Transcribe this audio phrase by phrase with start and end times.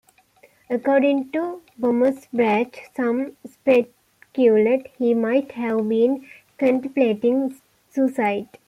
[0.67, 6.25] According to Bommersbach, some speculate he might have been
[6.57, 8.49] contemplating suicide.